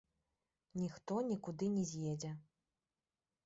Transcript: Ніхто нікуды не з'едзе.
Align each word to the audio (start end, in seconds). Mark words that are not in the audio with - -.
Ніхто 0.83 1.19
нікуды 1.29 1.65
не 1.77 1.87
з'едзе. 1.93 2.35